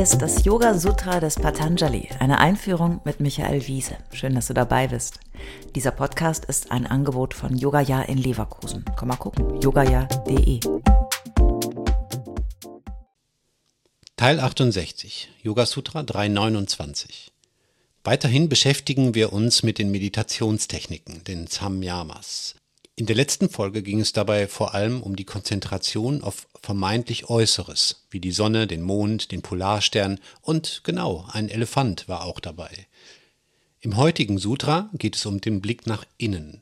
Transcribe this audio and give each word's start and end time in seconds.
Ist 0.00 0.22
das 0.22 0.46
Yoga 0.46 0.78
Sutra 0.78 1.20
des 1.20 1.34
Patanjali, 1.34 2.08
eine 2.20 2.38
Einführung 2.38 3.02
mit 3.04 3.20
Michael 3.20 3.66
Wiese. 3.66 3.98
Schön, 4.14 4.34
dass 4.34 4.46
du 4.46 4.54
dabei 4.54 4.88
bist. 4.88 5.20
Dieser 5.74 5.90
Podcast 5.90 6.46
ist 6.46 6.72
ein 6.72 6.86
Angebot 6.86 7.34
von 7.34 7.54
Yogaya 7.54 8.00
in 8.00 8.16
Leverkusen. 8.16 8.82
Komm 8.96 9.08
mal 9.08 9.16
gucken, 9.16 9.60
yogaya.de. 9.60 10.60
Teil 14.16 14.40
68, 14.40 15.28
Yoga 15.42 15.66
Sutra 15.66 16.02
329. 16.02 17.30
Weiterhin 18.02 18.48
beschäftigen 18.48 19.14
wir 19.14 19.34
uns 19.34 19.62
mit 19.62 19.76
den 19.76 19.90
Meditationstechniken, 19.90 21.24
den 21.24 21.46
Samyamas. 21.46 22.54
In 23.00 23.06
der 23.06 23.16
letzten 23.16 23.48
Folge 23.48 23.82
ging 23.82 23.98
es 23.98 24.12
dabei 24.12 24.46
vor 24.46 24.74
allem 24.74 25.02
um 25.02 25.16
die 25.16 25.24
Konzentration 25.24 26.22
auf 26.22 26.46
vermeintlich 26.60 27.30
Äußeres, 27.30 28.04
wie 28.10 28.20
die 28.20 28.30
Sonne, 28.30 28.66
den 28.66 28.82
Mond, 28.82 29.32
den 29.32 29.40
Polarstern 29.40 30.20
und 30.42 30.82
genau, 30.84 31.26
ein 31.32 31.48
Elefant 31.48 32.08
war 32.08 32.26
auch 32.26 32.40
dabei. 32.40 32.68
Im 33.80 33.96
heutigen 33.96 34.36
Sutra 34.36 34.90
geht 34.92 35.16
es 35.16 35.24
um 35.24 35.40
den 35.40 35.62
Blick 35.62 35.86
nach 35.86 36.04
innen, 36.18 36.60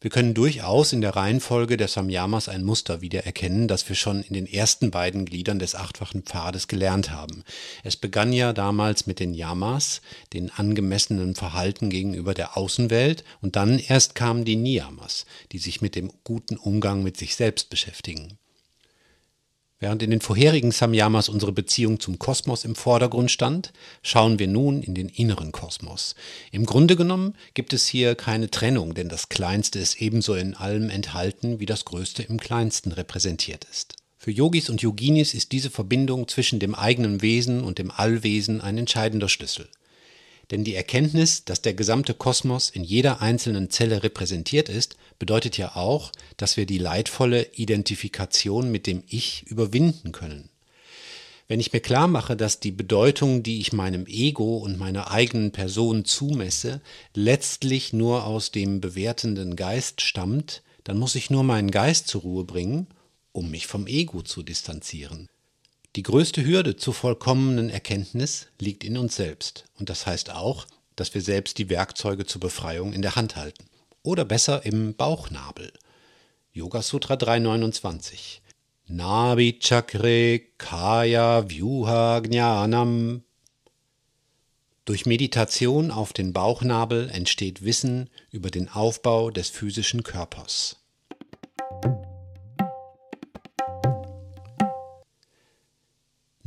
wir 0.00 0.10
können 0.10 0.32
durchaus 0.32 0.92
in 0.92 1.00
der 1.00 1.16
Reihenfolge 1.16 1.76
der 1.76 1.88
Samyamas 1.88 2.48
ein 2.48 2.62
Muster 2.62 3.00
wiedererkennen, 3.00 3.66
das 3.66 3.88
wir 3.88 3.96
schon 3.96 4.22
in 4.22 4.34
den 4.34 4.46
ersten 4.46 4.92
beiden 4.92 5.24
Gliedern 5.24 5.58
des 5.58 5.74
achtfachen 5.74 6.22
Pfades 6.22 6.68
gelernt 6.68 7.10
haben. 7.10 7.42
Es 7.82 7.96
begann 7.96 8.32
ja 8.32 8.52
damals 8.52 9.08
mit 9.08 9.18
den 9.18 9.34
Yamas, 9.34 10.00
den 10.32 10.52
angemessenen 10.52 11.34
Verhalten 11.34 11.90
gegenüber 11.90 12.32
der 12.32 12.56
Außenwelt, 12.56 13.24
und 13.40 13.56
dann 13.56 13.80
erst 13.80 14.14
kamen 14.14 14.44
die 14.44 14.56
Niyamas, 14.56 15.26
die 15.50 15.58
sich 15.58 15.80
mit 15.80 15.96
dem 15.96 16.12
guten 16.22 16.56
Umgang 16.56 17.02
mit 17.02 17.16
sich 17.16 17.34
selbst 17.34 17.68
beschäftigen. 17.68 18.37
Während 19.80 20.02
in 20.02 20.10
den 20.10 20.20
vorherigen 20.20 20.72
Samyamas 20.72 21.28
unsere 21.28 21.52
Beziehung 21.52 22.00
zum 22.00 22.18
Kosmos 22.18 22.64
im 22.64 22.74
Vordergrund 22.74 23.30
stand, 23.30 23.72
schauen 24.02 24.40
wir 24.40 24.48
nun 24.48 24.82
in 24.82 24.94
den 24.94 25.08
inneren 25.08 25.52
Kosmos. 25.52 26.16
Im 26.50 26.66
Grunde 26.66 26.96
genommen 26.96 27.36
gibt 27.54 27.72
es 27.72 27.86
hier 27.86 28.16
keine 28.16 28.50
Trennung, 28.50 28.94
denn 28.94 29.08
das 29.08 29.28
Kleinste 29.28 29.78
ist 29.78 30.02
ebenso 30.02 30.34
in 30.34 30.54
allem 30.54 30.90
enthalten, 30.90 31.60
wie 31.60 31.66
das 31.66 31.84
Größte 31.84 32.24
im 32.24 32.40
Kleinsten 32.40 32.90
repräsentiert 32.90 33.66
ist. 33.70 33.94
Für 34.16 34.32
Yogis 34.32 34.68
und 34.68 34.82
Yoginis 34.82 35.32
ist 35.32 35.52
diese 35.52 35.70
Verbindung 35.70 36.26
zwischen 36.26 36.58
dem 36.58 36.74
eigenen 36.74 37.22
Wesen 37.22 37.62
und 37.62 37.78
dem 37.78 37.92
Allwesen 37.92 38.60
ein 38.60 38.78
entscheidender 38.78 39.28
Schlüssel. 39.28 39.68
Denn 40.50 40.64
die 40.64 40.74
Erkenntnis, 40.74 41.44
dass 41.44 41.60
der 41.60 41.74
gesamte 41.74 42.14
Kosmos 42.14 42.70
in 42.70 42.82
jeder 42.82 43.20
einzelnen 43.20 43.68
Zelle 43.70 44.02
repräsentiert 44.02 44.68
ist, 44.68 44.96
bedeutet 45.18 45.58
ja 45.58 45.76
auch, 45.76 46.10
dass 46.36 46.56
wir 46.56 46.64
die 46.64 46.78
leidvolle 46.78 47.52
Identifikation 47.52 48.70
mit 48.70 48.86
dem 48.86 49.02
Ich 49.06 49.44
überwinden 49.46 50.12
können. 50.12 50.48
Wenn 51.48 51.60
ich 51.60 51.72
mir 51.72 51.80
klar 51.80 52.08
mache, 52.08 52.36
dass 52.36 52.60
die 52.60 52.70
Bedeutung, 52.70 53.42
die 53.42 53.60
ich 53.60 53.72
meinem 53.72 54.06
Ego 54.06 54.58
und 54.58 54.78
meiner 54.78 55.10
eigenen 55.10 55.50
Person 55.50 56.04
zumesse, 56.04 56.82
letztlich 57.14 57.94
nur 57.94 58.24
aus 58.24 58.50
dem 58.50 58.82
bewertenden 58.82 59.56
Geist 59.56 60.02
stammt, 60.02 60.62
dann 60.84 60.98
muss 60.98 61.14
ich 61.14 61.30
nur 61.30 61.44
meinen 61.44 61.70
Geist 61.70 62.08
zur 62.08 62.22
Ruhe 62.22 62.44
bringen, 62.44 62.86
um 63.32 63.50
mich 63.50 63.66
vom 63.66 63.86
Ego 63.86 64.22
zu 64.22 64.42
distanzieren. 64.42 65.28
Die 65.98 66.04
größte 66.04 66.46
Hürde 66.46 66.76
zur 66.76 66.94
vollkommenen 66.94 67.70
Erkenntnis 67.70 68.46
liegt 68.60 68.84
in 68.84 68.96
uns 68.96 69.16
selbst. 69.16 69.64
Und 69.80 69.90
das 69.90 70.06
heißt 70.06 70.30
auch, 70.30 70.64
dass 70.94 71.12
wir 71.12 71.20
selbst 71.20 71.58
die 71.58 71.70
Werkzeuge 71.70 72.24
zur 72.24 72.40
Befreiung 72.40 72.92
in 72.92 73.02
der 73.02 73.16
Hand 73.16 73.34
halten. 73.34 73.64
Oder 74.04 74.24
besser 74.24 74.64
im 74.64 74.94
Bauchnabel. 74.94 75.72
Yoga 76.52 76.82
Sutra 76.82 77.16
329. 77.16 78.42
Nabi 78.86 79.58
Chakre 79.58 80.38
Kaya 80.56 81.50
Vyuha 81.50 82.22
Jnanam. 82.24 83.24
Durch 84.84 85.04
Meditation 85.04 85.90
auf 85.90 86.12
den 86.12 86.32
Bauchnabel 86.32 87.10
entsteht 87.10 87.64
Wissen 87.64 88.08
über 88.30 88.52
den 88.52 88.68
Aufbau 88.68 89.32
des 89.32 89.50
physischen 89.50 90.04
Körpers. 90.04 90.76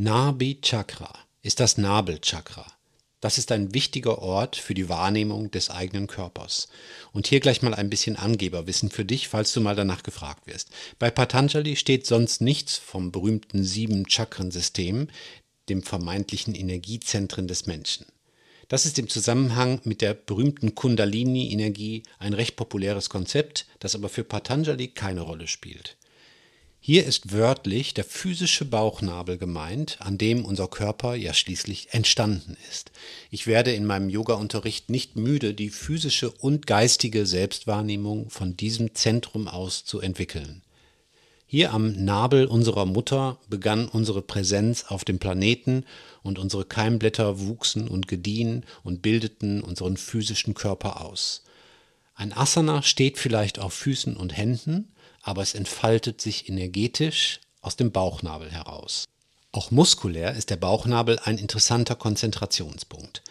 Nabi 0.04 0.60
Chakra 0.64 1.14
ist 1.44 1.60
das 1.60 1.78
Nabelchakra. 1.78 2.66
Das 3.20 3.38
ist 3.38 3.52
ein 3.52 3.76
wichtiger 3.76 4.18
Ort 4.18 4.56
für 4.56 4.74
die 4.74 4.90
Wahrnehmung 4.90 5.52
des 5.52 5.70
eigenen 5.70 6.08
Körpers. 6.08 6.70
Und 7.12 7.28
hier 7.28 7.40
gleich 7.40 7.62
mal 7.62 7.76
ein 7.76 7.92
bisschen 7.92 8.16
Angeberwissen 8.16 8.90
für 8.90 9.06
dich, 9.06 9.28
falls 9.28 9.54
du 9.54 9.62
mal 9.62 9.76
danach 9.76 10.02
gefragt 10.02 10.48
wirst. 10.48 10.70
Bei 10.98 11.12
Patanjali 11.12 11.76
steht 11.76 12.08
sonst 12.08 12.42
nichts 12.42 12.80
vom 12.80 13.12
berühmten 13.12 13.64
sieben 13.64 14.10
Chakrensystem, 14.10 15.08
dem 15.70 15.84
vermeintlichen 15.84 16.56
Energiezentren 16.56 17.48
des 17.48 17.68
Menschen. 17.68 18.08
Das 18.70 18.88
ist 18.88 18.98
im 18.98 19.08
Zusammenhang 19.08 19.82
mit 19.84 20.02
der 20.02 20.16
berühmten 20.16 20.74
Kundalini-Energie 20.74 22.02
ein 22.18 22.34
recht 22.34 22.56
populäres 22.56 23.12
Konzept, 23.12 23.68
das 23.78 23.94
aber 23.94 24.10
für 24.10 24.24
Patanjali 24.24 24.88
keine 24.88 25.22
Rolle 25.22 25.46
spielt. 25.46 25.96
Hier 26.84 27.06
ist 27.06 27.32
wörtlich 27.32 27.94
der 27.94 28.04
physische 28.04 28.66
Bauchnabel 28.66 29.38
gemeint, 29.38 29.98
an 30.00 30.18
dem 30.18 30.44
unser 30.44 30.68
Körper 30.68 31.14
ja 31.14 31.32
schließlich 31.32 31.94
entstanden 31.94 32.58
ist. 32.72 32.92
Ich 33.30 33.46
werde 33.46 33.72
in 33.72 33.86
meinem 33.86 34.10
Yoga-Unterricht 34.10 34.90
nicht 34.90 35.16
müde, 35.16 35.54
die 35.54 35.70
physische 35.70 36.32
und 36.32 36.66
geistige 36.66 37.28
Selbstwahrnehmung 37.28 38.32
von 38.32 38.58
diesem 38.58 38.96
Zentrum 38.96 39.48
aus 39.48 39.86
zu 39.86 40.00
entwickeln. 40.00 40.64
Hier 41.46 41.72
am 41.72 42.04
Nabel 42.04 42.48
unserer 42.48 42.88
Mutter 42.88 43.38
begann 43.48 43.88
unsere 43.88 44.24
Präsenz 44.24 44.86
auf 44.88 45.06
dem 45.06 45.20
Planeten 45.20 45.86
und 46.24 46.40
unsere 46.40 46.66
Keimblätter 46.66 47.42
wuchsen 47.42 47.90
und 47.90 48.08
gediehen 48.08 48.66
und 48.84 49.04
bildeten 49.04 49.62
unseren 49.62 49.98
physischen 49.98 50.56
Körper 50.56 51.02
aus. 51.02 51.44
Ein 52.16 52.34
Asana 52.34 52.82
steht 52.82 53.20
vielleicht 53.20 53.60
auf 53.60 53.74
Füßen 53.76 54.18
und 54.18 54.36
Händen, 54.36 54.88
aber 55.22 55.42
es 55.42 55.54
entfaltet 55.54 56.22
sich 56.22 56.50
energetisch 56.50 57.40
aus 57.62 57.76
dem 57.76 57.92
Bauchnabel 57.92 58.52
heraus. 58.52 59.06
Auch 59.52 59.70
muskulär 59.70 60.34
ist 60.34 60.50
der 60.50 60.56
Bauchnabel 60.56 61.20
ein 61.24 61.38
interessanter 61.38 61.96
Konzentrationspunkt. 61.96 63.22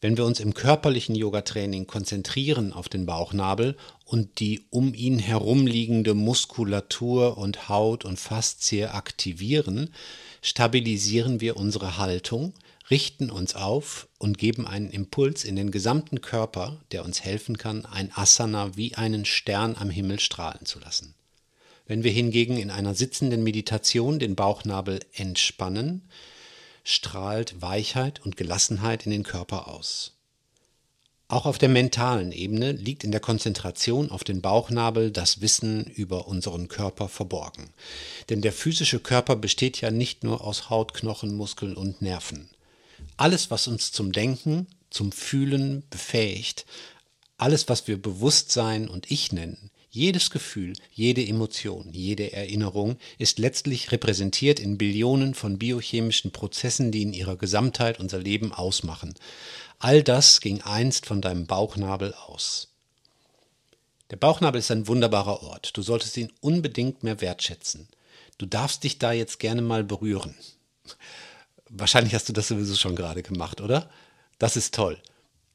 Wenn 0.00 0.16
wir 0.18 0.26
uns 0.26 0.38
im 0.38 0.52
körperlichen 0.52 1.14
Yoga-Training 1.14 1.86
konzentrieren 1.86 2.72
auf 2.74 2.90
den 2.90 3.06
Bauchnabel 3.06 3.74
und 4.04 4.38
die 4.38 4.66
um 4.68 4.92
ihn 4.92 5.18
herumliegende 5.18 6.12
Muskulatur 6.12 7.38
und 7.38 7.70
Haut 7.70 8.04
und 8.04 8.20
Faszie 8.20 8.92
aktivieren, 8.92 9.94
stabilisieren 10.42 11.40
wir 11.40 11.56
unsere 11.56 11.96
Haltung, 11.96 12.52
richten 12.90 13.30
uns 13.30 13.54
auf 13.54 14.06
und 14.18 14.36
geben 14.36 14.66
einen 14.66 14.90
Impuls 14.90 15.42
in 15.42 15.56
den 15.56 15.70
gesamten 15.70 16.20
Körper, 16.20 16.76
der 16.92 17.04
uns 17.04 17.24
helfen 17.24 17.56
kann, 17.56 17.86
ein 17.86 18.12
Asana 18.14 18.76
wie 18.76 18.94
einen 18.94 19.24
Stern 19.24 19.74
am 19.74 19.88
Himmel 19.88 20.20
strahlen 20.20 20.66
zu 20.66 20.78
lassen. 20.80 21.14
Wenn 21.86 22.02
wir 22.02 22.12
hingegen 22.12 22.56
in 22.56 22.70
einer 22.70 22.94
sitzenden 22.94 23.42
Meditation 23.42 24.18
den 24.18 24.36
Bauchnabel 24.36 25.00
entspannen, 25.12 26.08
strahlt 26.82 27.60
Weichheit 27.60 28.24
und 28.24 28.36
Gelassenheit 28.36 29.04
in 29.04 29.12
den 29.12 29.22
Körper 29.22 29.68
aus. 29.68 30.12
Auch 31.28 31.46
auf 31.46 31.58
der 31.58 31.70
mentalen 31.70 32.32
Ebene 32.32 32.72
liegt 32.72 33.02
in 33.02 33.10
der 33.10 33.20
Konzentration 33.20 34.10
auf 34.10 34.24
den 34.24 34.42
Bauchnabel 34.42 35.10
das 35.10 35.40
Wissen 35.40 35.84
über 35.84 36.28
unseren 36.28 36.68
Körper 36.68 37.08
verborgen. 37.08 37.72
Denn 38.28 38.42
der 38.42 38.52
physische 38.52 39.00
Körper 39.00 39.34
besteht 39.34 39.80
ja 39.80 39.90
nicht 39.90 40.22
nur 40.22 40.44
aus 40.44 40.68
Haut, 40.68 40.92
Knochen, 40.94 41.34
Muskeln 41.34 41.76
und 41.76 42.02
Nerven. 42.02 42.50
Alles, 43.16 43.50
was 43.50 43.68
uns 43.68 43.90
zum 43.90 44.12
Denken, 44.12 44.66
zum 44.90 45.12
Fühlen 45.12 45.82
befähigt, 45.90 46.66
alles, 47.36 47.68
was 47.68 47.88
wir 47.88 48.00
Bewusstsein 48.00 48.88
und 48.88 49.10
Ich 49.10 49.32
nennen, 49.32 49.70
jedes 49.94 50.30
Gefühl, 50.30 50.72
jede 50.90 51.24
Emotion, 51.24 51.92
jede 51.92 52.32
Erinnerung 52.32 52.96
ist 53.16 53.38
letztlich 53.38 53.92
repräsentiert 53.92 54.58
in 54.58 54.76
Billionen 54.76 55.34
von 55.34 55.56
biochemischen 55.56 56.32
Prozessen, 56.32 56.90
die 56.90 57.02
in 57.02 57.12
ihrer 57.12 57.36
Gesamtheit 57.36 58.00
unser 58.00 58.18
Leben 58.18 58.52
ausmachen. 58.52 59.14
All 59.78 60.02
das 60.02 60.40
ging 60.40 60.60
einst 60.62 61.06
von 61.06 61.20
deinem 61.20 61.46
Bauchnabel 61.46 62.12
aus. 62.14 62.72
Der 64.10 64.16
Bauchnabel 64.16 64.58
ist 64.58 64.72
ein 64.72 64.88
wunderbarer 64.88 65.44
Ort. 65.44 65.76
Du 65.76 65.82
solltest 65.82 66.16
ihn 66.16 66.32
unbedingt 66.40 67.04
mehr 67.04 67.20
wertschätzen. 67.20 67.88
Du 68.36 68.46
darfst 68.46 68.82
dich 68.82 68.98
da 68.98 69.12
jetzt 69.12 69.38
gerne 69.38 69.62
mal 69.62 69.84
berühren. 69.84 70.34
Wahrscheinlich 71.68 72.14
hast 72.14 72.28
du 72.28 72.32
das 72.32 72.48
sowieso 72.48 72.74
schon 72.74 72.96
gerade 72.96 73.22
gemacht, 73.22 73.60
oder? 73.60 73.88
Das 74.40 74.56
ist 74.56 74.74
toll. 74.74 75.00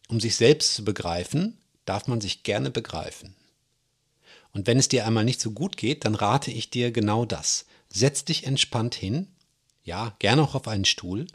Um 0.08 0.22
sich 0.22 0.38
selbst 0.38 0.76
zu 0.76 0.86
begreifen, 0.86 1.58
darf 1.84 2.08
man 2.08 2.22
sich 2.22 2.44
gerne 2.44 2.72
begreifen. 2.72 3.36
Und 4.54 4.68
wenn 4.68 4.80
es 4.80 4.88
dir 4.88 5.06
einmal 5.06 5.26
nicht 5.26 5.42
so 5.42 5.52
gut 5.52 5.78
geht, 5.78 6.06
dann 6.06 6.16
rate 6.16 6.52
ich 6.52 6.70
dir 6.70 6.92
genau 6.92 7.26
das. 7.26 7.66
Setz 7.90 8.26
dich 8.26 8.46
entspannt 8.46 8.96
hin, 8.96 9.28
ja, 9.84 10.16
gerne 10.20 10.44
auch 10.44 10.56
auf 10.56 10.68
einen 10.68 10.86
Stuhl, 10.86 11.28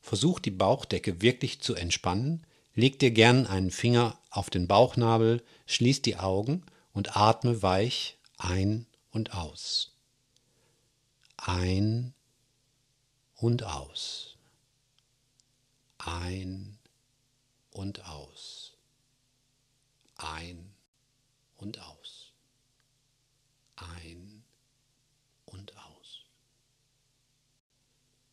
versuch 0.00 0.38
die 0.38 0.50
Bauchdecke 0.50 1.20
wirklich 1.22 1.60
zu 1.60 1.74
entspannen, 1.74 2.46
leg 2.74 2.98
dir 2.98 3.10
gern 3.10 3.46
einen 3.46 3.70
Finger 3.70 4.18
auf 4.30 4.50
den 4.50 4.66
Bauchnabel, 4.66 5.42
schließ 5.66 6.02
die 6.02 6.16
Augen 6.16 6.64
und 6.92 7.16
atme 7.16 7.62
weich 7.62 8.18
ein 8.38 8.86
und 9.10 9.34
aus. 9.34 9.92
Ein 11.36 12.14
und 13.36 13.64
aus. 13.64 14.36
Ein 15.98 16.78
und 17.70 18.04
aus. 18.06 18.74
Ein 20.16 20.74
und 21.56 21.80
aus. 21.80 22.29
Ein 23.80 24.44
und 25.46 25.74
aus. 25.76 26.26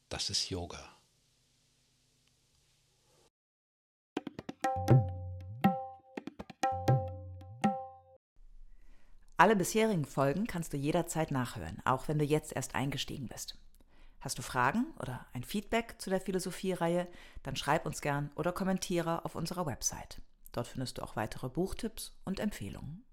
Das 0.10 0.30
ist 0.30 0.50
Yoga. 0.50 0.98
Alle 9.40 9.56
bisherigen 9.56 10.06
Folgen 10.06 10.48
kannst 10.48 10.74
du 10.74 10.78
jederzeit 10.78 11.32
nachhören, 11.32 11.80
auch 11.86 12.08
wenn 12.08 12.20
du 12.20 12.26
jetzt 12.26 12.54
erst 12.54 12.76
eingestiegen 12.76 13.28
bist. 13.28 13.58
Hast 14.20 14.40
du 14.40 14.42
Fragen 14.42 14.88
oder 15.00 15.28
ein 15.32 15.44
Feedback 15.44 15.96
zu 16.00 16.10
der 16.10 16.20
Philosophie-Reihe, 16.20 17.08
dann 17.44 17.56
schreib 17.56 17.86
uns 17.86 18.02
gern 18.02 18.32
oder 18.36 18.52
kommentiere 18.52 19.24
auf 19.24 19.36
unserer 19.36 19.66
Website. 19.66 20.22
Dort 20.52 20.68
findest 20.68 20.98
du 20.98 21.04
auch 21.04 21.16
weitere 21.16 21.50
Buchtipps 21.50 22.14
und 22.26 22.40
Empfehlungen. 22.40 23.06